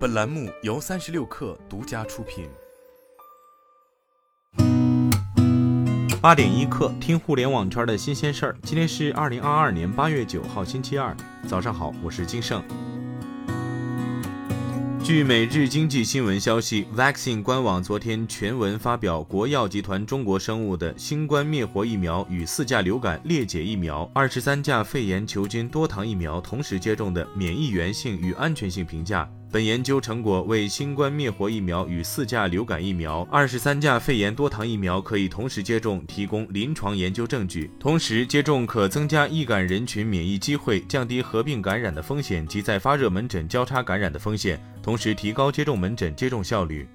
[0.00, 2.48] 本栏目由三十六氪独家出品。
[6.22, 8.56] 八点一刻，听互联网圈的新鲜事儿。
[8.62, 11.14] 今天是二零二二年八月九号，星期二，
[11.46, 12.64] 早上好，我是金盛。
[15.04, 29.30] 据每日经济新闻消息，Vaccine 官网昨天全文发表国药集团中国生物的新冠灭活疫苗与四价流感裂解疫苗、二十三价肺炎球菌多糖疫苗同时接种的免疫原性与安全性评价。
[29.52, 37.68] 本研究成果为新冠灭活疫苗与四价流感疫苗、二十三价肺炎多糖疫苗可以同时接种提供临床研究证据。
[37.80, 46.86] 同时接种可增加易感人群免疫机会，降低合并感染的风险及在发热门诊交叉感染的风险，同时提高接种门诊接种效率。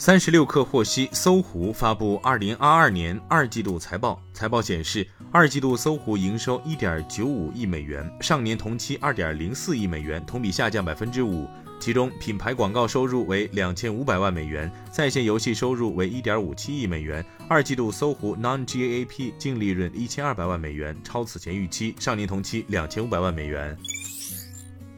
[0.00, 4.18] 三十六氪获悉，搜狐发布二零二二年二季度财报。
[4.32, 11.46] 财报显示，二季度搜狐营收一点九五亿美元，上年同期二点零四亿美元，同比下降百分之五。
[11.78, 17.22] 其中，品牌广告收入为两千五百万美元，在线游戏收入为一点五七亿美元。
[17.46, 23.76] 二季度搜狐 Non-GAAP 净利润一千二百万美元，超此前预期，上年同期两千五百万美元。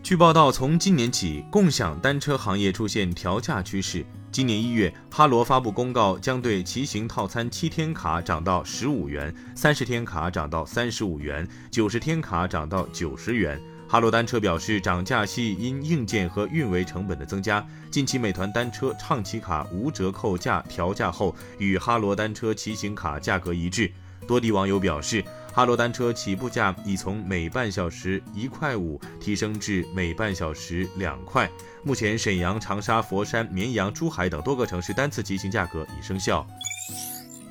[0.01, 4.07] 据报道，从今年起，共享单车行业出现调价趋势。
[4.33, 13.61] 今年一月，哈罗发布公告，将对骑行套餐七天卡涨到十五元，三十天卡涨到三十五元，九十天卡涨到九十元。
[13.87, 17.63] 哈罗单车表示，涨价系因硬件和运维成本的增加。
[17.91, 23.93] 近期，美团单车畅骑卡无折扣价调价后，与哈罗单车骑行卡价格一致。
[24.27, 31.51] 多地网友表示，哈罗单车起步价已从每半小时一块五提升至每半小时两块。
[31.83, 36.47] 目前，沈阳、长沙、佛山、绵阳、珠海等多个城市单次骑行价格已生效。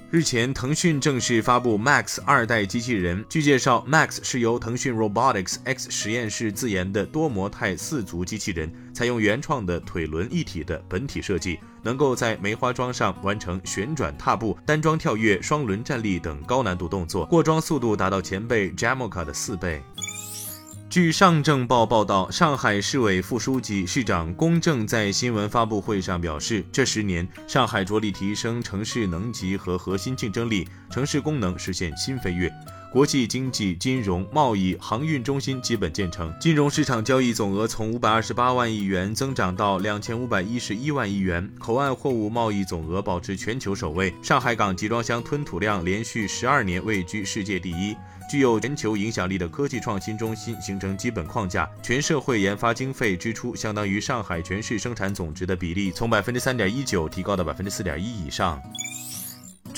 [0.09, 3.23] 日前，腾讯正式发布 Max 二代机器人。
[3.29, 19.81] 据介绍，Max 是由腾讯 Robotics X 实验室自研的多模态四足机器人，采用原创的腿轮一体的本体设计，能够在梅花桩上完成旋转踏步、单桩跳跃、双轮站立等高难度动作，过桩速度达到前辈 Jamoca 的四倍。
[20.89, 32.51] 据上证报报道，上海市委副书记、市长龚正在新闻发布会上表示，这十年，上海着力提升城市能级和核心竞争力，城市功能实现新飞跃。
[32.91, 44.13] 国际经济、金融、贸易、航运中心基本建成，金融市场交易总额从五百二十八万亿元增长到两千五百一十一万亿元，口岸货物贸易总额保持全球首位。
[44.21, 47.95] 上海港集装箱吞吐量连续十二年位居世界第一。
[48.29, 58.61] 具有全球影响力的科技创新中心形成基本框架，全社会研发经费支出相当于上海全市生产总值的比例从百分之三点一九提高到百分之四点一以上。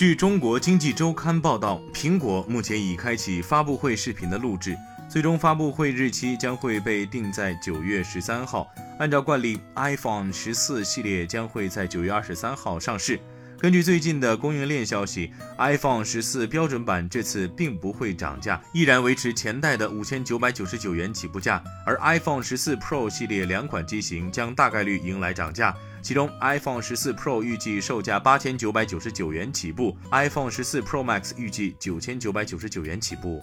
[0.03, 4.77] 据中国经济周刊报道，苹果目前已开启发布会视频的录制，
[5.07, 8.67] 最终发布会日期将会被定在九月十三号。
[8.99, 13.17] 按照惯例，iPhone 十四系列将会在九月二十三号上市。
[13.63, 21.63] 根据最近的供应链消息，iPhone 十四标准版这次并不会涨价，依然维持前代的五千九百九十九元起步价。
[21.85, 33.40] 而 iPhone 十四 Pro 系列两款机型将大概率迎来涨价，其中 iPhone 十四 Pro 预计售价八千九百九十九元起步，iPhone 十四 Pro Max 预计九千九百九十九元起步。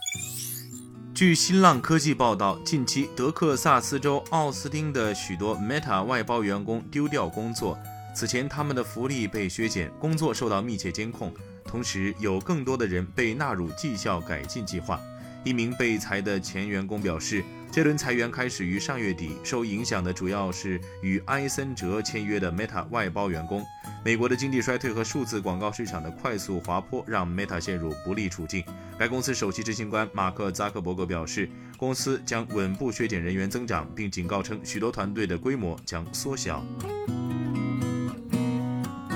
[1.14, 7.78] 据新浪科技报道，近期德克萨斯州奥斯汀的许多 Meta 外包员工丢掉工作。
[8.14, 11.32] 此前，他们的福利被削减，工作受到密切监控，
[11.64, 15.00] 同时有更多的人被纳入绩效改进计划。
[15.42, 23.64] 一名被裁的前员工表示，这轮裁员开始于上月底，受影响的主要是与埃森哲签约的 Meta 外包员工。
[24.04, 28.62] 美国的经济衰退和数字广告市场的快速滑坡让 Meta 陷入不利处境。
[28.98, 31.48] 该公司首席执行官马克·扎克伯格表示，
[31.78, 36.62] 公司将稳步削减人员增长，并警告称，许多团队的规模将缩小。